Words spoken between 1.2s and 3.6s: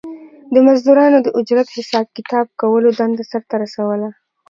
د اجرت حساب کتاب کولو دنده سر ته